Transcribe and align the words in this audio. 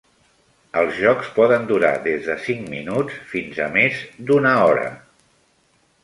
Els 0.79 0.95
jocs 0.99 1.27
poden 1.33 1.67
durar 1.71 1.91
des 2.07 2.25
de 2.29 2.37
cinc 2.45 2.63
minuts 2.71 3.19
fins 3.33 3.59
a 3.67 3.67
més 3.75 3.99
d'una 4.31 4.55
hora. 4.71 4.87